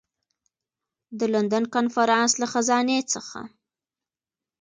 د 1.19 1.21
لندن 1.33 1.63
کنفرانس 1.75 2.31
له 2.41 2.47
خزانې 2.53 2.99
څخه. 3.13 3.39